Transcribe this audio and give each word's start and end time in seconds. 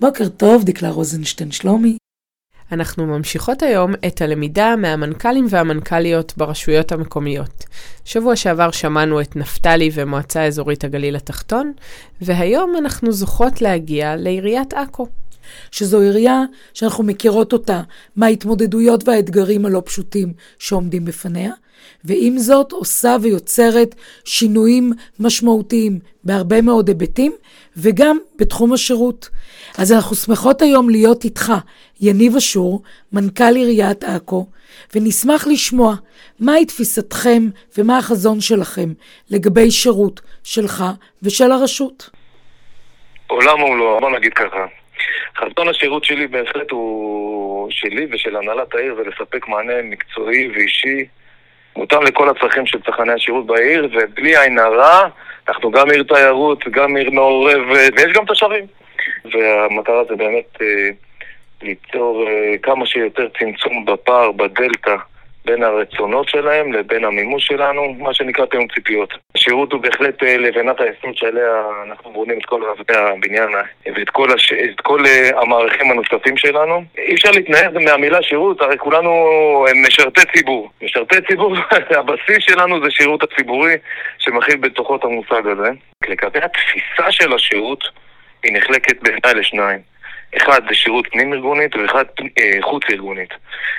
בוקר 0.00 0.28
טוב, 0.28 0.64
דקלה 0.64 0.90
רוזנשטיין 0.90 1.50
שלומי. 1.50 1.96
אנחנו 2.72 3.06
ממשיכות 3.06 3.62
היום 3.62 3.92
את 4.06 4.22
הלמידה 4.22 4.76
מהמנכ"לים 4.76 5.46
והמנכ"ליות 5.50 6.32
ברשויות 6.36 6.92
המקומיות. 6.92 7.64
שבוע 8.04 8.36
שעבר 8.36 8.70
שמענו 8.70 9.20
את 9.20 9.36
נפתלי 9.36 9.90
ומועצה 9.94 10.44
אזורית 10.44 10.84
הגליל 10.84 11.16
התחתון, 11.16 11.72
והיום 12.20 12.76
אנחנו 12.78 13.12
זוכות 13.12 13.62
להגיע 13.62 14.16
לעיריית 14.16 14.74
עכו. 14.74 15.06
שזו 15.70 16.00
עירייה 16.00 16.42
שאנחנו 16.74 17.04
מכירות 17.04 17.52
אותה 17.52 17.82
מההתמודדויות 18.16 19.08
והאתגרים 19.08 19.66
הלא 19.66 19.82
פשוטים 19.84 20.32
שעומדים 20.58 21.04
בפניה, 21.04 21.52
ועם 22.04 22.38
זאת 22.38 22.72
עושה 22.72 23.16
ויוצרת 23.22 23.94
שינויים 24.24 24.92
משמעותיים 25.20 25.98
בהרבה 26.24 26.62
מאוד 26.62 26.88
היבטים, 26.88 27.32
וגם 27.76 28.18
בתחום 28.38 28.72
השירות. 28.72 29.28
אז 29.78 29.92
אנחנו 29.92 30.16
שמחות 30.16 30.62
היום 30.62 30.90
להיות 30.90 31.24
איתך, 31.24 31.52
יניב 32.00 32.36
אשור, 32.36 32.82
מנכ"ל 33.12 33.56
עיריית 33.56 34.04
עכו, 34.04 34.46
ונשמח 34.94 35.46
לשמוע 35.46 35.94
מהי 36.40 36.66
תפיסתכם 36.66 37.42
ומה 37.78 37.98
החזון 37.98 38.40
שלכם 38.40 38.88
לגבי 39.30 39.70
שירות 39.70 40.20
שלך 40.44 40.84
ושל 41.22 41.52
הרשות. 41.52 42.10
עולם 43.26 43.62
ומלואו, 43.62 44.00
בוא 44.00 44.10
נגיד 44.10 44.34
ככה. 44.34 44.66
חזון 45.36 45.68
השירות 45.68 46.04
שלי 46.04 46.26
בהחלט 46.26 46.70
הוא 46.70 47.70
שלי 47.70 48.06
ושל 48.10 48.36
הנהלת 48.36 48.74
העיר 48.74 48.94
זה 48.94 49.02
לספק 49.10 49.48
מענה 49.48 49.82
מקצועי 49.82 50.48
ואישי 50.48 51.06
מותאם 51.78 52.02
לכל 52.02 52.28
הצרכים 52.28 52.66
של 52.66 52.82
צרכני 52.82 53.12
השירות 53.12 53.46
בעיר 53.46 53.88
ובלי 53.92 54.38
עין 54.38 54.58
הרע 54.58 55.08
אנחנו 55.48 55.70
גם 55.70 55.90
עיר 55.90 56.02
תיירות, 56.02 56.68
גם 56.68 56.96
עיר 56.96 57.10
מעורבת 57.10 57.92
ויש 57.96 58.12
גם 58.14 58.24
תושבים. 58.24 58.64
והמטרה 59.24 60.04
זה 60.04 60.16
באמת 60.16 60.58
אה, 60.62 60.88
ליצור 61.62 62.28
אה, 62.28 62.58
כמה 62.62 62.86
שיותר 62.86 63.28
צמצום 63.38 63.84
בפער, 63.84 64.32
בדלתא 64.32 64.96
בין 65.48 65.62
הרצונות 65.62 66.28
שלהם 66.28 66.72
לבין 66.72 67.04
המימוש 67.04 67.46
שלנו, 67.46 67.94
מה 67.98 68.14
שנקרא 68.14 68.46
תיאום 68.46 68.66
ציפיות. 68.74 69.14
השירות 69.34 69.72
הוא 69.72 69.80
בהחלט 69.80 70.22
אה, 70.22 70.36
לבנת 70.36 70.80
היסוד 70.80 71.16
שעליה 71.16 71.62
אנחנו 71.86 72.12
בונים 72.12 72.38
את 72.38 72.44
כל 72.44 72.62
רבי 72.64 72.98
הבניין 72.98 73.48
ואת 73.94 74.10
כל, 74.10 74.32
הש... 74.32 74.52
כל 74.82 75.06
אה, 75.06 75.40
המערכים 75.40 75.90
הנוספים 75.90 76.36
שלנו. 76.36 76.84
אי 76.98 77.14
אפשר 77.14 77.30
להתנהל 77.30 77.84
מהמילה 77.84 78.22
שירות, 78.22 78.62
הרי 78.62 78.78
כולנו 78.78 79.10
משרתי 79.86 80.20
ציבור. 80.36 80.70
משרתי 80.82 81.16
ציבור, 81.28 81.56
הבסיס 81.98 82.38
שלנו 82.38 82.84
זה 82.84 82.90
שירות 82.90 83.22
הציבורי 83.22 83.74
שמכיל 84.18 84.56
בתוכו 84.56 84.96
את 84.96 85.04
המושג 85.04 85.46
הזה. 85.46 85.70
לגבי 86.08 86.38
התפיסה 86.42 87.12
של 87.12 87.32
השירות, 87.32 87.84
היא 88.42 88.56
נחלקת 88.56 89.02
בעיניי 89.02 89.34
לשניים. 89.34 89.97
אחד 90.36 90.60
זה 90.68 90.74
שירות 90.74 91.06
פנים-ארגונית 91.12 91.76
ואחד 91.76 92.04
אה, 92.38 92.58
חוץ-ארגונית. 92.62 93.30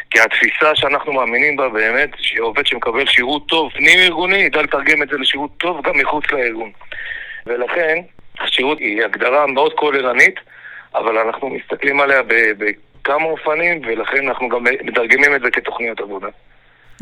כי 0.09 0.19
התפיסה 0.19 0.75
שאנחנו 0.75 1.13
מאמינים 1.13 1.55
בה 1.55 1.69
באמת, 1.69 2.09
שעובד 2.17 2.67
שמקבל 2.67 3.05
שירות 3.05 3.47
טוב 3.47 3.71
פנים-ארגוני, 3.71 4.37
ידע 4.37 4.61
לתרגם 4.61 5.03
את 5.03 5.09
זה 5.09 5.17
לשירות 5.17 5.51
טוב 5.57 5.81
גם 5.83 5.97
מחוץ 5.97 6.23
לארגון. 6.31 6.71
ולכן, 7.45 7.97
השירות 8.39 8.79
היא 8.79 9.03
הגדרה 9.03 9.47
מאוד 9.47 9.73
כוללנית, 9.73 10.35
אבל 10.95 11.17
אנחנו 11.17 11.49
מסתכלים 11.49 11.99
עליה 11.99 12.21
בכמה 12.57 13.25
אופנים, 13.25 13.81
ולכן 13.87 14.27
אנחנו 14.27 14.49
גם 14.49 14.63
מתרגמים 14.83 15.35
את 15.35 15.41
זה 15.41 15.51
כתוכניות 15.51 15.99
עבודה. 15.99 16.27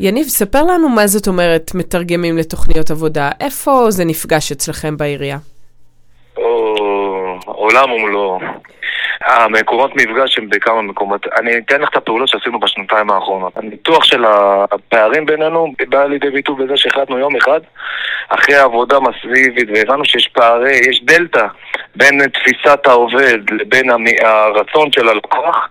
יניב, 0.00 0.24
ספר 0.24 0.62
לנו 0.62 0.88
מה 0.88 1.06
זאת 1.06 1.28
אומרת 1.28 1.70
מתרגמים 1.74 2.38
לתוכניות 2.38 2.90
עבודה. 2.90 3.30
איפה 3.40 3.90
זה 3.90 4.04
נפגש 4.04 4.52
אצלכם 4.52 4.96
בעירייה? 4.96 5.38
או, 6.36 6.74
עולם 7.46 7.92
ומלואו. 7.92 8.38
המקומות 9.20 9.96
מפגש 9.96 10.38
הם 10.38 10.48
בכמה 10.48 10.82
מקומות. 10.82 11.26
אני 11.26 11.58
אתן 11.58 11.80
לך 11.80 11.88
את 11.88 11.96
הפעולות 11.96 12.28
שעשינו 12.28 12.60
בשנתיים 12.60 13.10
האחרונות. 13.10 13.52
הניתוח 13.56 14.04
של 14.04 14.24
הפערים 14.24 15.26
בינינו 15.26 15.72
בא 15.88 16.04
לידי 16.04 16.30
ביטוי 16.30 16.56
בזה 16.56 16.76
שהחלטנו 16.76 17.18
יום 17.18 17.36
אחד, 17.36 17.60
אחרי 18.28 18.56
עבודה 18.56 18.98
מסיבית, 19.00 19.68
והבנו 19.74 20.04
שיש 20.04 20.28
פערי, 20.28 20.80
יש 20.90 21.04
דלתא 21.04 21.46
בין 21.96 22.28
תפיסת 22.28 22.86
העובד 22.86 23.38
לבין 23.50 23.90
הרצון 24.20 24.92
של 24.92 25.08
הלקוח. 25.08 25.68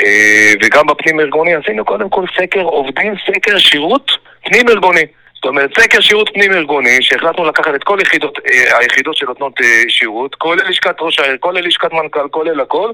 אה, 0.00 0.52
וגם 0.62 0.86
בפנים 0.86 1.20
ארגוני 1.20 1.54
עשינו 1.54 1.84
קודם 1.84 2.10
כל 2.10 2.24
סקר 2.36 2.62
עובדים, 2.62 3.14
סקר 3.26 3.58
שירות 3.58 4.10
פנים 4.44 4.68
ארגוני. 4.68 5.06
זאת 5.44 5.48
אומרת, 5.50 5.80
סקר 5.80 6.00
שירות 6.00 6.30
פנים-ארגוני, 6.34 6.98
שהחלטנו 7.00 7.44
לקחת 7.44 7.74
את 7.74 7.84
כל 7.84 7.98
יחידות, 8.02 8.38
אה, 8.46 8.78
היחידות 8.78 9.16
שנותנות 9.16 9.60
אה, 9.60 9.82
שירות, 9.88 10.34
כולל 10.34 10.68
לשכת 10.68 10.96
ראש 11.00 11.20
העיר, 11.20 11.36
כולל 11.40 11.66
לשכת 11.66 11.92
מנכ"ל, 11.92 12.28
כולל 12.30 12.60
הכל, 12.60 12.90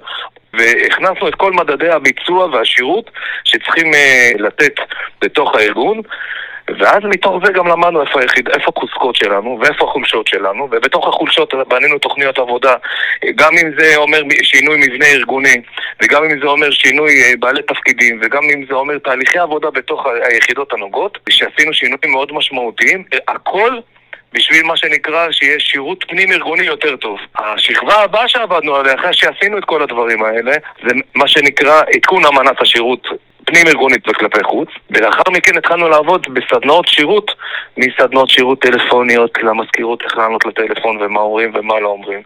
והכנסנו 0.54 1.28
את 1.28 1.34
כל 1.34 1.52
מדדי 1.52 1.88
הביצוע 1.88 2.46
והשירות 2.46 3.10
שצריכים 3.44 3.94
אה, 3.94 4.30
לתת 4.38 4.74
בתוך 5.22 5.54
הארגון. 5.54 6.00
ואז 6.78 7.02
מתוך 7.04 7.36
זה 7.44 7.52
גם 7.52 7.66
למדנו 7.66 8.00
איפה, 8.02 8.20
היחיד, 8.20 8.48
איפה 8.48 8.72
החוזקות 8.76 9.16
שלנו 9.16 9.58
ואיפה 9.60 9.84
החולשות 9.84 10.26
שלנו, 10.26 10.68
ובתוך 10.70 11.08
החולשות 11.08 11.54
בנינו 11.68 11.98
תוכניות 11.98 12.38
עבודה, 12.38 12.74
גם 13.34 13.52
אם 13.62 13.70
זה 13.78 13.96
אומר 13.96 14.22
שינוי 14.42 14.76
מבנה 14.76 15.06
ארגוני, 15.06 15.56
וגם 16.02 16.24
אם 16.24 16.40
זה 16.40 16.46
אומר 16.46 16.70
שינוי 16.70 17.22
אה, 17.22 17.32
בעלי 17.38 17.62
תפקידים, 17.62 18.20
וגם 18.22 18.42
אם 18.54 18.64
זה 18.68 18.74
אומר 18.74 18.98
תהליכי 18.98 19.38
עבודה 19.38 19.70
בתוך 19.70 20.06
היחידות 20.30 20.72
הנוגעות, 20.72 21.18
שעשינו 21.28 21.74
שינויים 21.74 22.10
מאוד 22.10 22.32
משמעותיים, 22.32 23.04
הכל 23.28 23.78
בשביל 24.32 24.66
מה 24.66 24.76
שנקרא 24.76 25.30
שיהיה 25.30 25.60
שירות 25.60 26.04
פנים 26.08 26.32
ארגוני 26.32 26.62
יותר 26.62 26.96
טוב. 26.96 27.18
השכבה 27.38 27.94
הבאה 27.94 28.28
שעבדנו 28.28 28.76
עליה, 28.76 28.94
אחרי 28.94 29.12
שעשינו 29.12 29.58
את 29.58 29.64
כל 29.64 29.82
הדברים 29.82 30.22
האלה, 30.22 30.52
זה 30.86 30.94
מה 31.14 31.28
שנקרא 31.28 31.82
עדכון 31.94 32.24
אמנת 32.26 32.60
השירות 32.60 33.06
פנים 33.50 33.66
ארגונית 33.66 34.08
וכלפי 34.08 34.42
חוץ, 34.44 34.68
ולאחר 34.90 35.22
מכן 35.30 35.58
התחלנו 35.58 35.88
לעבוד 35.88 36.26
בסדנאות 36.32 36.88
שירות, 36.88 37.30
מסדנאות 37.76 38.28
שירות 38.28 38.62
טלפוניות 38.62 39.38
למזכירות, 39.42 40.02
איך 40.02 40.18
לענות 40.18 40.46
לטלפון 40.46 40.98
ומה 41.00 41.20
אומרים 41.20 41.52
ומה 41.54 41.80
לא 41.80 41.88
אומרים, 41.88 42.22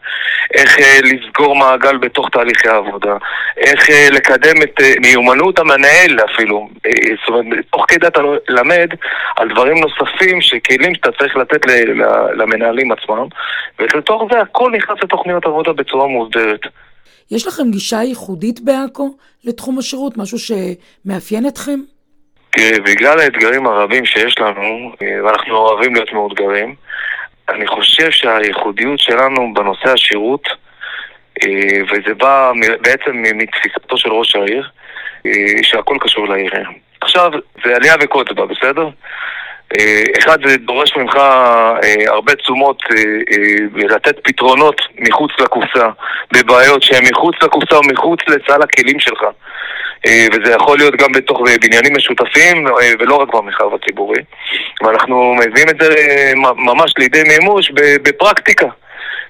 איך 0.54 0.78
אה, 0.78 0.98
לסגור 1.02 1.56
מעגל 1.56 1.96
בתוך 1.96 2.28
תהליכי 2.28 2.68
העבודה, 2.68 3.16
איך 3.56 3.90
אה, 3.90 4.08
לקדם 4.12 4.62
את 4.62 4.80
אה, 4.80 4.92
מיומנות 5.00 5.58
המנהל 5.58 6.18
אפילו, 6.34 6.68
אה, 6.86 6.90
זאת 7.20 7.28
אומרת, 7.28 7.64
תוך 7.70 7.84
כדי 7.88 8.06
אתה 8.06 8.22
למד 8.48 8.88
על 9.36 9.48
דברים 9.48 9.76
נוספים, 9.78 10.40
שכלים 10.40 10.94
שאתה 10.94 11.12
צריך 11.12 11.36
לתת 11.36 11.66
ל, 11.66 11.70
ל, 11.70 12.04
למנהלים 12.34 12.92
עצמם, 12.92 13.26
ולתוך 13.78 14.22
זה 14.32 14.40
הכל 14.40 14.70
נכנס 14.70 14.98
לתוכניות 15.02 15.44
עבודה 15.44 15.72
בצורה 15.72 16.06
מוסדרת. 16.06 16.60
יש 17.30 17.46
לכם 17.46 17.70
גישה 17.70 18.02
ייחודית 18.02 18.60
בעכו 18.60 19.16
לתחום 19.44 19.78
השירות, 19.78 20.16
משהו 20.16 20.38
שמאפיין 20.38 21.46
אתכם? 21.46 21.80
בגלל 22.58 23.20
האתגרים 23.20 23.66
הרבים 23.66 24.04
שיש 24.06 24.38
לנו, 24.38 24.92
ואנחנו 25.24 25.56
אוהבים 25.56 25.94
להיות 25.94 26.12
מאותגרים, 26.12 26.74
אני 27.48 27.66
חושב 27.66 28.10
שהייחודיות 28.10 29.00
שלנו 29.00 29.54
בנושא 29.54 29.88
השירות, 29.88 30.48
וזה 31.92 32.14
בא 32.14 32.52
בעצם 32.80 33.22
מתפיסתו 33.34 33.98
של 33.98 34.12
ראש 34.12 34.36
העיר, 34.36 34.68
שהכל 35.62 35.96
קשור 36.00 36.28
לעיר. 36.28 36.52
עכשיו, 37.00 37.30
זה 37.64 37.76
עלייה 37.76 37.94
וקוץ 38.02 38.26
בה, 38.32 38.46
בסדר? 38.46 38.88
אה, 39.78 40.04
אחד, 40.18 40.38
זה 40.46 40.56
דורש 40.56 40.96
ממך 40.96 41.16
אה, 41.16 41.78
הרבה 42.06 42.34
תשומות 42.34 42.82
אה, 42.90 43.86
לתת 43.88 44.16
פתרונות 44.24 44.80
מחוץ 44.98 45.30
לקופסה, 45.38 45.88
בבעיות 46.32 46.82
שהן 46.82 47.04
מחוץ 47.10 47.34
לקופסה 47.42 47.78
ומחוץ 47.78 48.20
לסל 48.28 48.62
הכלים 48.62 49.00
שלך. 49.00 49.20
וזה 50.32 50.52
יכול 50.52 50.78
להיות 50.78 50.96
גם 50.96 51.12
בתוך 51.12 51.40
בניינים 51.60 51.96
משותפים 51.96 52.66
ולא 52.98 53.14
רק 53.14 53.34
במרחב 53.34 53.74
הציבורי. 53.74 54.22
ואנחנו 54.82 55.34
מביאים 55.34 55.68
את 55.68 55.80
זה 55.80 55.94
ממש 56.56 56.94
לידי 56.98 57.22
מימוש 57.22 57.70
בפרקטיקה. 58.02 58.66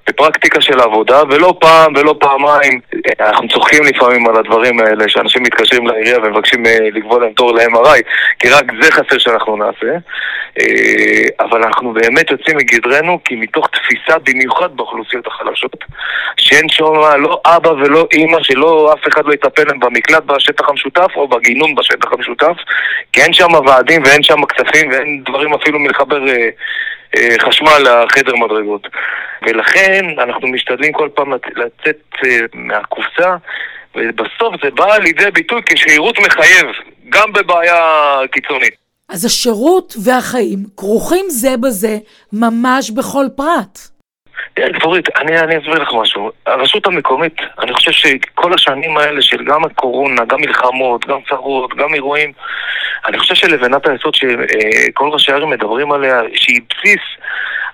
בפרקטיקה 0.08 0.60
של 0.60 0.80
עבודה, 0.80 1.22
ולא 1.30 1.54
פעם 1.60 1.92
ולא 1.96 2.14
פעמיים, 2.20 2.80
אנחנו 3.20 3.48
צוחקים 3.48 3.84
לפעמים 3.84 4.28
על 4.28 4.36
הדברים 4.36 4.80
האלה, 4.80 5.04
שאנשים 5.08 5.42
מתקשרים 5.42 5.86
לעירייה 5.86 6.18
ומבקשים 6.18 6.66
אה, 6.66 6.78
לגבול 6.92 7.22
להם 7.22 7.32
תור 7.32 7.54
ל-MRI, 7.54 8.02
כי 8.38 8.48
רק 8.48 8.64
זה 8.82 8.92
חסר 8.92 9.18
שאנחנו 9.18 9.56
נעשה. 9.56 9.96
אה, 10.60 11.44
אבל 11.46 11.62
אנחנו 11.62 11.92
באמת 11.92 12.30
יוצאים 12.30 12.56
מגדרנו, 12.56 13.18
כי 13.24 13.36
מתוך 13.36 13.68
תפיסה, 13.68 14.18
במיוחד 14.18 14.76
באוכלוסיות 14.76 15.26
החלשות, 15.26 15.84
שאין 16.36 16.68
שם 16.68 16.94
לא 17.18 17.40
אבא 17.46 17.70
ולא 17.70 18.06
אימא, 18.12 18.38
שלא 18.42 18.94
אף 18.94 19.08
אחד 19.08 19.24
לא 19.26 19.32
יטפל 19.32 19.64
להם 19.66 19.80
במקלט 19.80 20.24
בשטח 20.24 20.68
המשותף 20.68 21.10
או 21.16 21.28
בגינון 21.28 21.74
בשטח 21.74 22.12
המשותף, 22.12 22.56
כי 23.12 23.22
אין 23.22 23.32
שם 23.32 23.52
ועדים 23.66 24.02
ואין 24.02 24.22
שם 24.22 24.44
כספים 24.44 24.90
ואין 24.90 25.22
דברים 25.26 25.54
אפילו 25.54 25.78
מלחבר 25.78 26.28
אה, 26.28 26.48
חשמל 27.40 27.78
לחדר 27.82 28.36
מדרגות. 28.36 28.88
ולכן 29.42 30.04
אנחנו 30.18 30.48
משתדלים 30.48 30.92
כל 30.92 31.08
פעם 31.14 31.32
לצאת 31.32 32.02
אה, 32.24 32.38
מהקופסה, 32.54 33.36
ובסוף 33.94 34.54
זה 34.64 34.70
בא 34.70 34.96
לידי 34.96 35.30
ביטוי 35.30 35.60
כשירות 35.66 36.18
מחייב, 36.20 36.66
גם 37.08 37.32
בבעיה 37.32 38.16
קיצונית. 38.32 38.74
אז 39.08 39.24
השירות 39.24 39.94
והחיים 40.04 40.58
כרוכים 40.76 41.24
זה 41.28 41.56
בזה 41.60 41.98
ממש 42.32 42.90
בכל 42.90 43.26
פרט. 43.36 43.93
דבורית, 44.58 45.16
אני, 45.16 45.40
אני 45.40 45.58
אסביר 45.58 45.74
לך 45.74 45.88
משהו. 45.94 46.30
הרשות 46.46 46.86
המקומית, 46.86 47.36
אני 47.58 47.72
חושב 47.72 47.92
שכל 47.92 48.54
השנים 48.54 48.96
האלה 48.96 49.22
של 49.22 49.44
גם 49.44 49.64
הקורונה, 49.64 50.24
גם 50.24 50.40
מלחמות, 50.40 51.06
גם 51.06 51.18
צרות, 51.28 51.74
גם 51.74 51.94
אירועים, 51.94 52.32
אני 53.06 53.18
חושב 53.18 53.34
שלבנת 53.34 53.88
היסוד 53.88 54.14
שכל 54.14 55.08
ראשי 55.12 55.32
הערים 55.32 55.50
מדברים 55.50 55.92
עליה, 55.92 56.22
שהיא 56.34 56.60
בסיס 56.70 57.00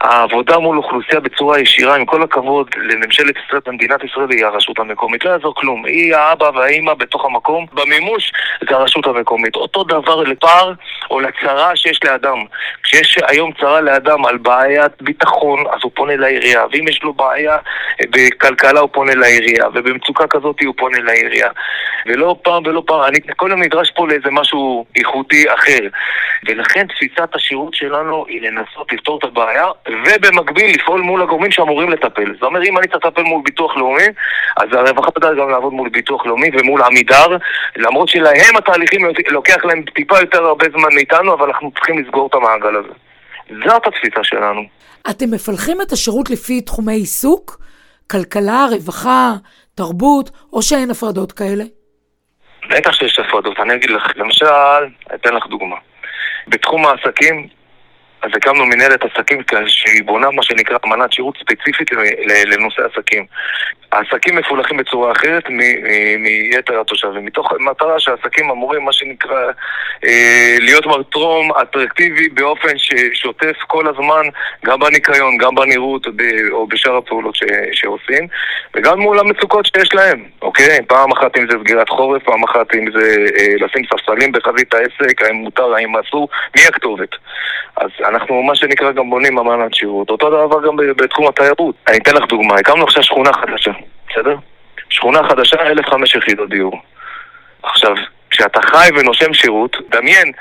העבודה 0.00 0.58
מול 0.58 0.76
אוכלוסייה 0.76 1.20
בצורה 1.20 1.60
ישירה, 1.60 1.96
עם 1.96 2.04
כל 2.04 2.22
הכבוד 2.22 2.70
לממשלת 2.76 3.34
ישראל 3.46 3.60
במדינת 3.66 4.04
ישראל, 4.04 4.30
היא 4.30 4.46
הרשות 4.46 4.78
המקומית. 4.78 5.24
לא 5.24 5.30
יעזור 5.30 5.54
כלום. 5.54 5.86
היא 5.86 6.14
האבא 6.16 6.50
והאימא 6.54 6.94
בתוך 6.94 7.24
המקום. 7.24 7.66
במימוש 7.72 8.32
זה 8.68 8.76
הרשות 8.76 9.06
המקומית. 9.06 9.56
אותו 9.56 9.84
דבר 9.84 10.22
לפער 10.22 10.72
או 11.10 11.20
לצרה 11.20 11.76
שיש 11.76 12.00
לאדם. 12.04 12.38
כשיש 12.82 13.18
היום 13.28 13.52
צרה 13.60 13.80
לאדם 13.80 14.26
על 14.26 14.38
בעיית 14.38 15.02
ביטחון, 15.02 15.64
אז 15.72 15.80
הוא 15.82 15.92
פונה 15.94 16.16
לעירייה. 16.16 16.64
ואם 16.72 16.88
יש 16.88 17.02
לו 17.02 17.12
בעיה 17.12 17.56
בכלכלה, 18.10 18.80
הוא 18.80 18.88
פונה 18.92 19.14
לעירייה. 19.14 19.66
ובמצוקה 19.74 20.26
כזאת 20.26 20.56
הוא 20.64 20.74
פונה 20.76 20.98
לעירייה. 20.98 21.48
ולא 22.06 22.36
פעם 22.42 22.62
ולא 22.66 22.82
פעם, 22.86 23.02
אני 23.02 23.18
כל 23.36 23.50
יום 23.50 23.62
נדרש 23.62 23.90
פה 23.90 24.08
לאיזה 24.08 24.30
משהו 24.30 24.86
איכותי 24.96 25.54
אחר. 25.54 25.80
ולכן 26.46 26.86
תפיסת 26.86 27.34
השירות 27.34 27.74
שלנו 27.74 28.24
היא 28.28 28.42
לנסות 28.42 28.92
לפתור 28.92 29.18
את 29.18 29.24
הבעיה, 29.24 29.66
ובמקביל 30.04 30.74
לפעול 30.74 31.00
מול 31.00 31.22
הגורמים 31.22 31.50
שאמורים 31.50 31.90
לטפל. 31.90 32.34
זאת 32.34 32.42
אומרת, 32.42 32.68
אם 32.68 32.78
אני 32.78 32.88
צריך 32.88 33.06
לטפל 33.06 33.22
מול 33.22 33.42
ביטוח 33.44 33.76
לאומי, 33.76 34.06
אז 34.56 34.68
הרווחה 34.72 35.10
יודעת 35.16 35.36
גם 35.36 35.50
לעבוד 35.50 35.72
מול 35.72 35.88
ביטוח 35.88 36.26
לאומי 36.26 36.50
ומול 36.52 36.82
עמידר, 36.82 37.36
למרות 37.76 38.08
שלהם 38.08 38.56
התהליכים 38.56 39.00
לוקח 39.30 39.64
להם 39.64 39.82
טיפה 39.94 40.20
יותר 40.20 40.44
הרבה 40.44 40.66
זמן 40.70 40.94
מאיתנו, 40.94 41.34
אבל 41.34 41.46
אנחנו 41.46 41.70
צריכים 41.70 41.98
לסגור 41.98 42.26
את 42.26 42.34
המעגל 42.34 42.76
הזה. 42.76 42.94
זאת 43.66 43.86
התפיסה 43.86 44.24
שלנו. 44.24 44.62
אתם 45.10 45.30
מפלחים 45.30 45.82
את 45.82 45.92
השירות 45.92 46.30
לפי 46.30 46.60
תחומי 46.60 46.94
עיסוק? 46.94 47.58
כלכלה, 48.10 48.66
רווחה, 48.70 49.32
תרבות, 49.74 50.30
או 50.52 50.62
שאין 50.62 50.90
הפרדות 50.90 51.32
כאלה? 51.32 51.64
בטח 52.70 52.92
שיש 52.92 53.18
הפרדות. 53.18 53.60
אני 53.60 53.74
אגיד 53.74 53.90
לך, 53.90 54.12
למשל, 54.16 54.46
אתן 55.14 55.34
לך 55.34 55.46
דוגמה. 55.46 55.76
בתחום 56.48 56.86
העסקים, 56.86 57.48
אז 58.22 58.30
הקמנו 58.36 58.66
מנהלת 58.66 59.04
עסקים 59.04 59.42
שהיא 59.66 60.02
בונה 60.04 60.30
מה 60.30 60.42
שנקרא 60.42 60.78
אמנת 60.86 61.12
שירות 61.12 61.36
ספציפית 61.38 61.90
לנושא 62.46 62.82
עסקים. 62.82 63.26
העסקים 63.92 64.36
מפולחים 64.36 64.76
בצורה 64.76 65.12
אחרת 65.12 65.44
מיתר 66.18 66.80
התושבים, 66.80 67.24
מתוך 67.24 67.52
מטרה 67.60 68.00
שהעסקים 68.00 68.50
אמורים, 68.50 68.84
מה 68.84 68.92
שנקרא, 68.92 69.50
אה, 70.04 70.56
להיות 70.60 70.86
מרטרום 70.86 71.52
אטרקטיבי 71.52 72.28
באופן 72.28 72.78
ששוטף 72.78 73.56
כל 73.66 73.88
הזמן, 73.88 74.22
גם 74.64 74.80
בניקיון, 74.80 75.36
גם 75.36 75.54
בנראות 75.54 76.06
או 76.50 76.66
בשאר 76.66 76.96
הפעולות 76.96 77.34
שעושים, 77.72 78.26
וגם 78.74 79.00
מול 79.00 79.18
המצוקות 79.18 79.66
שיש 79.66 79.94
להם, 79.94 80.24
אוקיי? 80.42 80.78
פעם 80.86 81.12
אחת 81.12 81.36
אם 81.36 81.46
זה 81.50 81.56
סגירת 81.64 81.88
חורף, 81.88 82.22
פעם 82.22 82.44
אחת 82.44 82.74
אם 82.74 82.90
זה 82.92 83.26
אה, 83.38 83.54
לשים 83.66 83.82
ספסלים 83.84 84.32
בחזית 84.32 84.74
העסק, 84.74 85.22
האם 85.22 85.34
מותר, 85.34 85.74
האם 85.74 85.96
אסור, 85.96 86.28
מי 86.56 86.62
הכתובת? 86.68 87.10
אז 87.76 87.90
אנחנו, 88.08 88.42
מה 88.42 88.54
שנקרא, 88.54 88.92
גם 88.92 89.10
בונים 89.10 89.38
אמנת 89.38 89.74
שירות. 89.74 90.10
אותו 90.10 90.46
דבר 90.46 90.66
גם 90.66 90.76
בתחום 90.76 91.28
התיירות. 91.28 91.74
אני 91.88 91.98
אתן 91.98 92.14
לך 92.14 92.24
דוגמה, 92.28 92.54
הקמנו 92.54 92.84
עכשיו 92.84 93.02
שכונה 93.02 93.32
חדשה? 93.32 93.79
שכונה 95.00 95.28
חדשה, 95.28 95.56
1,005 95.56 96.14
יחידות 96.14 96.48
דיור. 96.48 96.80
עכשיו, 97.62 97.94
כשאתה 98.30 98.60
חי 98.62 98.88
ונושם 98.96 99.34
שירות, 99.34 99.76
דמיין 99.90 100.32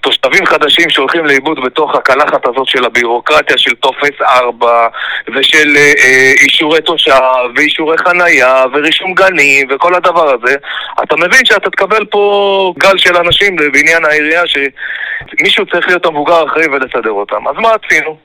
תושבים 0.00 0.46
חדשים 0.46 0.90
שהולכים 0.90 1.26
לאיבוד 1.26 1.64
בתוך 1.64 1.94
הקלחת 1.94 2.46
הזאת 2.46 2.66
של 2.66 2.84
הבירוקרטיה 2.84 3.58
של 3.58 3.74
טופס 3.74 4.20
4 4.20 4.88
ושל 5.34 5.76
אה, 5.76 5.92
אה, 5.98 6.32
אישורי 6.40 6.80
תושב 6.80 7.12
ואישורי 7.56 7.98
חנייה 7.98 8.64
ורישום 8.72 9.14
גנים 9.14 9.68
וכל 9.70 9.94
הדבר 9.94 10.34
הזה 10.34 10.56
אתה 11.02 11.16
מבין 11.16 11.44
שאתה 11.44 11.70
תקבל 11.70 12.04
פה 12.04 12.74
גל 12.78 12.98
של 12.98 13.16
אנשים 13.16 13.56
בבניין 13.56 14.04
העירייה 14.04 14.42
שמישהו 14.46 15.66
צריך 15.66 15.88
להיות 15.88 16.06
המבוגר 16.06 16.34
האחראי 16.34 16.66
ולסדר 16.66 17.10
אותם 17.10 17.48
אז 17.48 17.54
מה 17.56 17.68
עשינו? 17.84 18.16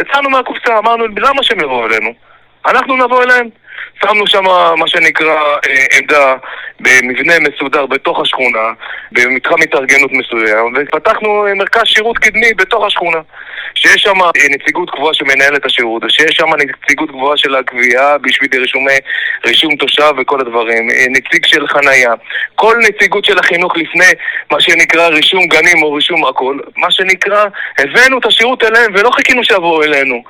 יצאנו 0.00 0.30
מהקופסה, 0.30 0.78
אמרנו 0.78 1.04
למה 1.16 1.42
שהם 1.42 1.60
יבואו 1.60 1.86
אלינו? 1.86 2.12
אנחנו 2.66 2.96
נבוא 2.96 3.22
אליהם 3.22 3.48
שמנו 4.02 4.26
שם 4.26 4.44
מה 4.76 4.86
שנקרא 4.86 5.36
אה, 5.68 5.98
עמדה 5.98 6.34
במבנה 6.80 7.34
מסודר 7.38 7.86
בתוך 7.86 8.20
השכונה, 8.20 8.72
במתחם 9.12 9.62
התארגנות 9.62 10.10
מסוים, 10.12 10.74
ופתחנו 10.76 11.46
אה, 11.46 11.54
מרכז 11.54 11.82
שירות 11.84 12.18
קדמי 12.18 12.54
בתוך 12.56 12.84
השכונה. 12.84 13.18
שיש 13.74 14.02
שם 14.02 14.22
אה, 14.22 14.30
נציגות 14.50 14.90
קבועה 14.90 15.14
שמנהלת 15.14 15.60
את 15.60 15.66
השירות, 15.66 16.02
שיש 16.08 16.36
שם 16.36 16.46
נציגות 16.54 17.10
קבועה 17.10 17.36
של 17.36 17.54
הגבייה 17.54 18.18
בשביל 18.18 18.48
רישומי, 18.60 18.98
רישום 19.46 19.76
תושב 19.76 20.12
וכל 20.18 20.40
הדברים, 20.40 20.88
נציג 21.10 21.46
של 21.46 21.66
חנייה, 21.66 22.12
כל 22.54 22.76
נציגות 22.88 23.24
של 23.24 23.38
החינוך 23.38 23.76
לפני 23.76 24.12
מה 24.50 24.60
שנקרא 24.60 25.08
רישום 25.08 25.46
גנים 25.46 25.82
או 25.82 25.92
רישום 25.92 26.26
הכל, 26.26 26.58
מה 26.76 26.90
שנקרא, 26.90 27.44
הבאנו 27.78 28.18
את 28.18 28.26
השירות 28.26 28.64
אליהם 28.64 28.92
ולא 28.94 29.10
חיכינו 29.10 29.44
שיבואו 29.44 29.82
אלינו. 29.82 30.22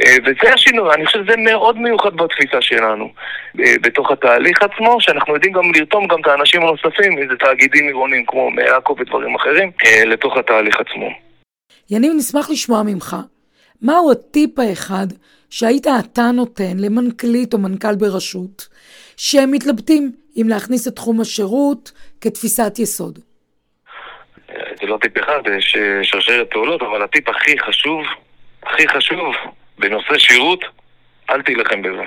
אה, 0.00 0.16
וזה 0.24 0.54
השינוי, 0.54 0.94
אני 0.94 1.06
חושב 1.06 1.24
שזה 1.24 1.36
מאוד 1.36 1.78
מיוחד 1.78 2.14
בתפיסה 2.14 2.60
שלנו 2.60 3.12
אה, 3.60 3.74
בתוך 3.82 4.10
התהליך 4.10 4.62
עצמו, 4.62 5.00
שאנחנו 5.00 5.34
יודעים 5.34 5.52
גם 5.52 5.62
לרתום 5.74 6.06
גם 6.06 6.20
את 6.20 6.26
האנשים 6.26 6.62
הנוספים, 6.62 7.18
איזה 7.18 7.36
תאגידים 7.36 7.86
עירוניים 7.86 8.24
כמו 8.26 8.50
מעכו 8.50 8.96
ודברים 8.98 9.34
אחרים, 9.34 9.70
אה, 9.84 10.04
לתוך 10.04 10.36
התהליך 10.36 10.76
עצמו. 10.80 11.08
יניב, 11.90 12.12
נשמח 12.16 12.50
לשמוע 12.50 12.82
ממך, 12.82 13.16
מהו 13.82 14.12
הטיפ 14.12 14.58
האחד 14.58 15.06
שהיית 15.50 15.86
אתה 15.86 16.30
נותן 16.34 16.76
למנכ"לית 16.78 17.54
או 17.54 17.58
מנכ"ל 17.58 17.94
ברשות, 17.94 18.68
שהם 19.16 19.50
מתלבטים 19.50 20.12
אם 20.36 20.46
להכניס 20.48 20.88
את 20.88 20.96
תחום 20.96 21.20
השירות 21.20 21.92
כתפיסת 22.20 22.78
יסוד? 22.78 23.18
זה 24.48 24.86
לא 24.86 24.98
טיפ 25.02 25.18
אחד, 25.18 25.40
יש 25.58 25.76
שרשרת 26.02 26.50
פעולות, 26.50 26.82
אבל 26.82 27.02
הטיפ 27.02 27.28
הכי 27.28 27.58
חשוב, 27.58 28.02
הכי 28.62 28.88
חשוב, 28.88 29.34
בנושא 29.78 30.18
שירות, 30.18 30.64
אל 31.30 31.42
תילחם 31.42 31.82
בזה. 31.82 32.04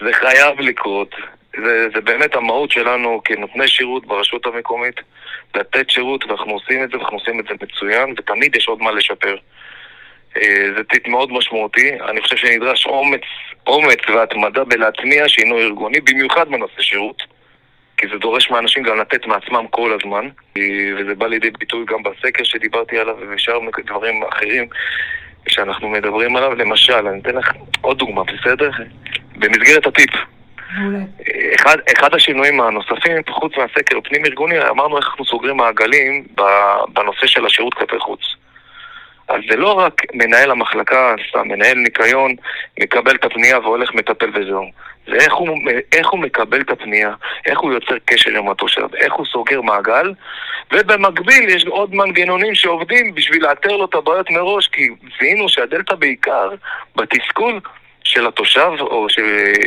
זה 0.00 0.12
חייב 0.12 0.60
לקרות. 0.60 1.14
זה, 1.56 1.88
זה 1.94 2.00
באמת 2.00 2.34
המהות 2.34 2.70
שלנו 2.70 3.20
כנותני 3.24 3.68
שירות 3.68 4.06
ברשות 4.06 4.46
המקומית, 4.46 5.00
לתת 5.54 5.90
שירות, 5.90 6.24
ואנחנו 6.24 6.52
עושים 6.52 6.84
את 6.84 6.90
זה, 6.90 6.96
ואנחנו 6.96 7.16
עושים 7.16 7.40
את 7.40 7.44
זה 7.44 7.54
מצוין, 7.62 8.14
ותמיד 8.18 8.56
יש 8.56 8.68
עוד 8.68 8.82
מה 8.82 8.92
לשפר. 8.92 9.36
אה, 10.36 10.66
זה 10.76 10.84
טיפ 10.84 11.08
מאוד 11.08 11.32
משמעותי. 11.32 11.92
אני 12.08 12.20
חושב 12.20 12.36
שנדרש 12.36 12.86
אומץ, 12.86 13.20
אומץ 13.66 13.98
והתמדה 14.08 14.64
בלהטמיע 14.64 15.28
שינוי 15.28 15.62
ארגוני, 15.62 16.00
במיוחד 16.00 16.48
בנושא 16.48 16.82
שירות. 16.82 17.22
כי 17.96 18.06
זה 18.12 18.18
דורש 18.18 18.50
מאנשים 18.50 18.82
גם 18.82 18.98
לתת 18.98 19.26
מעצמם 19.26 19.66
כל 19.70 19.92
הזמן, 19.92 20.28
וזה 20.98 21.14
בא 21.14 21.26
לידי 21.26 21.50
ביטוי 21.50 21.84
גם 21.86 22.02
בסקר 22.02 22.44
שדיברתי 22.44 22.98
עליו 22.98 23.16
ובשאר 23.20 23.58
דברים 23.86 24.22
אחרים. 24.24 24.68
שאנחנו 25.48 25.88
מדברים 25.88 26.36
עליו, 26.36 26.54
למשל, 26.54 27.06
אני 27.06 27.20
אתן 27.20 27.34
לך 27.34 27.52
עוד 27.80 27.98
דוגמה, 27.98 28.22
בסדר? 28.24 28.70
במסגרת 29.36 29.86
הטיפ. 29.86 30.10
אחד, 31.56 31.78
אחד 31.98 32.14
השינויים 32.14 32.60
הנוספים, 32.60 33.16
חוץ 33.30 33.52
מהסקר 33.56 34.00
פנים 34.04 34.24
ארגוני, 34.24 34.68
אמרנו 34.68 34.96
איך 34.96 35.06
אנחנו 35.06 35.24
סוגרים 35.24 35.56
מעגלים 35.56 36.26
בנושא 36.88 37.26
של 37.26 37.46
השירות 37.46 37.74
כלפי 37.74 37.98
חוץ. 37.98 38.20
אז 39.28 39.40
זה 39.50 39.56
לא 39.56 39.72
רק 39.72 40.02
מנהל 40.14 40.50
המחלקה, 40.50 41.14
סתם 41.28 41.48
מנהל 41.48 41.76
ניקיון, 41.76 42.34
מקבל 42.80 43.14
את 43.14 43.24
הפנייה 43.24 43.58
והולך 43.58 43.94
מטפל 43.94 44.30
וזהו. 44.34 44.70
זה 45.06 45.16
איך 45.16 45.34
הוא, 45.34 45.48
הוא 46.10 46.20
מקבל 46.20 46.60
את 46.60 46.70
הפנייה, 46.70 47.14
איך 47.46 47.58
הוא 47.58 47.72
יוצר 47.72 47.94
קשר 48.04 48.30
עם 48.30 48.48
התושב, 48.48 48.94
איך 48.94 49.12
הוא 49.12 49.26
סוגר 49.26 49.60
מעגל, 49.60 50.12
ובמקביל 50.72 51.48
יש 51.48 51.64
עוד 51.64 51.94
מנגנונים 51.94 52.54
שעובדים 52.54 53.14
בשביל 53.14 53.42
לאתר 53.42 53.76
לו 53.76 53.84
את 53.84 53.94
הבעיות 53.94 54.30
מראש, 54.30 54.68
כי 54.68 54.88
זיהינו 55.20 55.48
שהדלתא 55.48 55.94
בעיקר, 55.94 56.48
בתסכול, 56.96 57.60
של 58.04 58.26
התושב, 58.26 58.70
או 58.80 59.06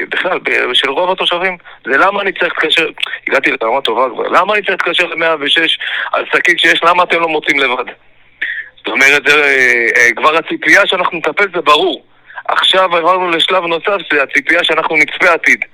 בכלל, 0.10 0.40
של 0.74 0.90
רוב 0.90 1.12
התושבים. 1.12 1.58
זה 1.86 1.98
למה 1.98 2.22
אני 2.22 2.32
צריך 2.32 2.44
להתקשר, 2.44 2.90
הגעתי 3.28 3.52
לרמה 3.62 3.82
טובה 3.82 4.10
כבר, 4.13 4.28
למה 4.28 4.54
אני 4.54 4.62
צריך 4.62 4.88
להתקשר 4.88 5.06
ל-106 5.08 5.80
על 6.12 6.25
שקית 6.34 6.60
שיש, 6.60 6.84
למה 6.84 7.04
אתם 7.04 7.20
לא 7.20 7.28
מוצאים 7.28 7.60
לבד? 7.60 7.86
זאת 8.78 8.88
אומרת, 8.88 9.30
אה, 9.30 10.13
כבר 10.16 10.38
הציפייה 10.38 10.88
שאנחנו 10.88 11.18
נטפל 11.18 11.46
זה 11.56 11.62
ברור. 11.62 12.04
עכשיו 12.48 12.96
עברנו 12.96 13.30
לשלב 13.30 13.64
נוסף, 13.64 13.98
זה 14.14 14.24
הציפייה 14.24 14.64
שאנחנו 14.64 14.96
נצפה 14.96 15.34
עתיד 15.34 15.66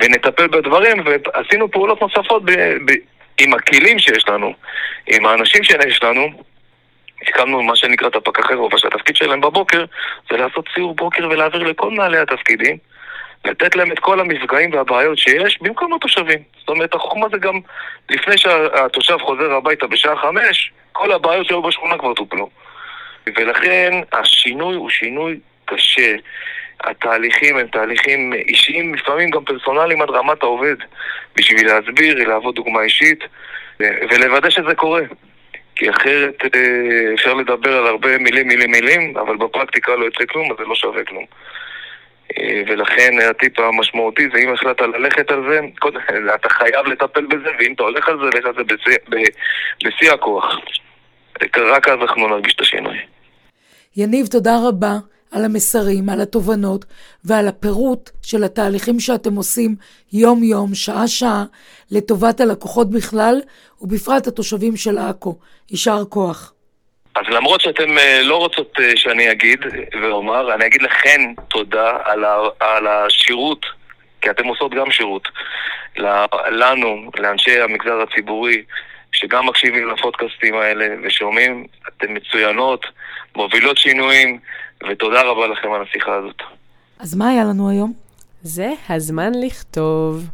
ונטפל 0.00 0.46
בדברים, 0.46 0.96
ועשינו 1.04 1.70
פעולות 1.70 2.02
נוספות 2.02 2.44
ב, 2.44 2.50
ב, 2.50 2.92
עם 3.40 3.54
הכלים 3.54 3.98
שיש 3.98 4.28
לנו, 4.28 4.54
עם 5.06 5.26
האנשים 5.26 5.64
שיש 5.64 6.02
לנו. 6.02 6.28
הקמנו 7.28 7.62
מה 7.62 7.76
שנקרא 7.76 8.08
את 8.08 8.16
הפקחי 8.16 8.54
רובע, 8.54 8.78
שהתפקיד 8.78 9.16
שלהם 9.16 9.40
בבוקר 9.40 9.84
זה 10.30 10.36
לעשות 10.36 10.68
סיור 10.74 10.94
בוקר 10.94 11.28
ולהעביר 11.30 11.62
לכל 11.62 11.90
מנהלי 11.90 12.18
התפקידים, 12.18 12.76
לתת 13.44 13.76
להם 13.76 13.92
את 13.92 13.98
כל 13.98 14.20
המפגעים 14.20 14.72
והבעיות 14.72 15.18
שיש 15.18 15.58
במקום 15.62 15.94
התושבים. 15.94 16.38
זאת 16.58 16.68
אומרת, 16.68 16.94
החוכמה 16.94 17.26
זה 17.28 17.38
גם 17.38 17.60
לפני 18.10 18.38
שהתושב 18.38 19.18
חוזר 19.18 19.52
הביתה 19.52 19.86
בשעה 19.86 20.16
חמש, 20.16 20.72
כל 20.92 21.12
הבעיות 21.12 21.46
שהיו 21.46 21.62
בשכונה 21.62 21.98
כבר 21.98 22.14
טופלו. 22.14 22.48
ולכן 23.26 24.00
השינוי 24.12 24.76
הוא 24.76 24.90
שינוי 24.90 25.38
קשה. 25.64 26.16
התהליכים 26.80 27.56
הם 27.56 27.66
תהליכים 27.66 28.32
אישיים, 28.32 28.94
לפעמים 28.94 29.30
גם 29.30 29.44
פרסונליים 29.44 30.02
עד 30.02 30.10
רמת 30.10 30.42
העובד, 30.42 30.76
בשביל 31.36 31.66
להסביר, 31.66 32.28
להוות 32.28 32.54
דוגמה 32.54 32.82
אישית 32.82 33.24
ולוודא 33.80 34.50
שזה 34.50 34.74
קורה. 34.74 35.02
כי 35.76 35.90
אחרת 35.90 36.42
אה, 36.54 37.14
אפשר 37.14 37.34
לדבר 37.34 37.76
על 37.76 37.86
הרבה 37.86 38.18
מילים, 38.18 38.48
מילים, 38.48 38.70
מילים, 38.70 39.16
אבל 39.16 39.36
בפרקטיקה 39.36 39.96
לא 39.96 40.04
יוצא 40.04 40.24
כלום, 40.28 40.50
אז 40.50 40.56
זה 40.58 40.64
לא 40.64 40.74
שווה 40.74 41.04
כלום. 41.04 41.24
אה, 42.38 42.62
ולכן 42.66 43.12
הטיפ 43.30 43.60
המשמעותי 43.60 44.28
זה 44.32 44.38
אם 44.38 44.52
החלטת 44.54 44.80
ללכת 44.80 45.30
על 45.30 45.42
זה, 45.50 45.60
קודם, 45.78 46.00
אתה 46.40 46.48
חייב 46.48 46.86
לטפל 46.86 47.26
בזה, 47.26 47.48
ואם 47.58 47.72
אתה 47.72 47.82
הולך 47.82 48.08
על 48.08 48.18
זה, 48.18 48.38
לך 48.38 48.46
על 48.46 48.54
זה 48.54 48.64
בשיא, 48.64 48.96
בשיא 49.84 50.12
הכוח. 50.12 50.58
רק 51.56 51.88
אז 51.88 51.98
אנחנו 52.02 52.28
נרגיש 52.28 52.54
את 52.54 52.60
השינוי. 52.60 52.96
יניב, 53.96 54.26
תודה 54.26 54.52
רבה. 54.68 55.13
על 55.34 55.44
המסרים, 55.44 56.08
על 56.08 56.20
התובנות 56.20 56.84
ועל 57.24 57.48
הפירוט 57.48 58.10
של 58.22 58.44
התהליכים 58.44 59.00
שאתם 59.00 59.34
עושים 59.34 59.74
יום-יום, 60.12 60.74
שעה-שעה, 60.74 61.44
לטובת 61.90 62.40
הלקוחות 62.40 62.90
בכלל, 62.90 63.40
ובפרט 63.80 64.26
התושבים 64.26 64.76
של 64.76 64.98
עכו. 64.98 65.38
יישר 65.70 66.04
כוח. 66.08 66.52
אז 67.14 67.24
למרות 67.28 67.60
שאתם 67.60 67.98
אה, 67.98 68.20
לא 68.22 68.36
רוצות 68.36 68.72
אה, 68.80 68.96
שאני 68.96 69.32
אגיד 69.32 69.60
ואומר, 70.02 70.54
אני 70.54 70.66
אגיד 70.66 70.82
לכן 70.82 71.20
תודה 71.48 71.98
על, 72.04 72.24
ה, 72.24 72.36
על 72.60 72.86
השירות, 72.86 73.66
כי 74.20 74.30
אתם 74.30 74.46
עושות 74.46 74.74
גם 74.74 74.90
שירות, 74.90 75.28
לנו, 76.50 77.10
לאנשי 77.18 77.60
המגזר 77.60 78.00
הציבורי, 78.00 78.62
שגם 79.12 79.46
מקשיבים 79.46 79.90
לפודקאסטים 79.90 80.54
האלה 80.54 80.86
ושומעים, 81.02 81.66
אתן 81.88 82.06
מצוינות, 82.10 82.86
מובילות 83.36 83.78
שינויים, 83.78 84.38
ותודה 84.90 85.22
רבה 85.22 85.46
לכם 85.46 85.72
על 85.72 85.82
השיחה 85.82 86.14
הזאת. 86.14 86.42
אז 86.98 87.14
מה 87.14 87.28
היה 87.28 87.44
לנו 87.44 87.70
היום? 87.70 87.92
זה 88.42 88.72
הזמן 88.88 89.32
לכתוב. 89.34 90.28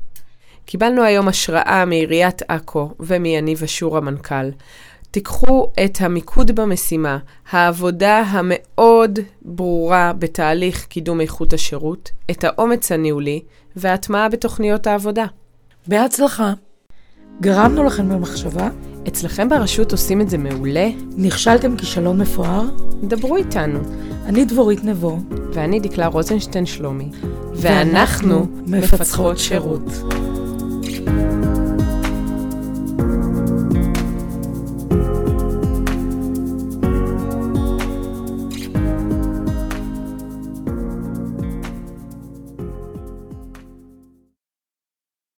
קיבלנו 0.65 1.03
היום 1.03 1.29
השראה 1.29 1.85
מעיריית 1.85 2.43
עכו 2.49 2.91
ומיניב 3.01 3.63
אשור 3.63 3.97
המנכ"ל. 3.97 4.51
תיקחו 5.11 5.73
את 5.85 5.99
המיקוד 6.01 6.51
במשימה, 6.61 7.19
העבודה 7.51 8.19
המאוד 8.19 9.19
ברורה 9.43 10.13
בתהליך 10.19 10.85
קידום 10.85 11.21
איכות 11.21 11.53
השירות, 11.53 12.11
את 12.31 12.45
האומץ 12.45 12.93
הניהולי 12.93 13.41
וההטמעה 13.77 14.29
בתוכניות 14.29 14.87
העבודה. 14.87 15.25
בהצלחה. 15.87 16.53
גרמנו 17.41 17.85
לכם 17.85 18.09
במחשבה? 18.09 18.69
אצלכם 19.09 19.49
ברשות 19.49 19.93
עושים 19.93 20.21
את 20.21 20.31
זה 20.31 20.39
מעולה? 20.39 20.89
נכשלתם 21.17 21.77
כישלון 21.77 22.21
מפואר? 22.21 22.63
דברו 23.03 23.37
איתנו. 23.37 23.79
אני 24.31 24.45
דבורית 24.45 24.85
נבו. 24.85 25.19
ואני 25.53 25.81
דקלה 25.81 26.07
רוזנשטיין 26.07 26.67
שלומי. 26.67 27.09
ואנחנו 27.55 28.47
מפצחות 28.67 29.39
שירות. 29.39 29.83